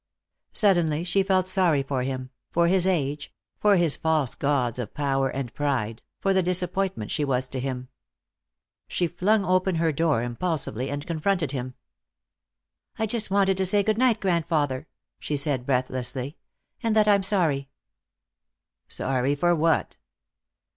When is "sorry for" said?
1.47-2.01, 18.87-19.53